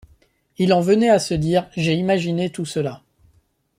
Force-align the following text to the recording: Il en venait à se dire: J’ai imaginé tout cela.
Il 0.57 0.73
en 0.73 0.81
venait 0.81 1.11
à 1.11 1.19
se 1.19 1.35
dire: 1.35 1.69
J’ai 1.77 1.93
imaginé 1.93 2.49
tout 2.51 2.65
cela. 2.65 3.03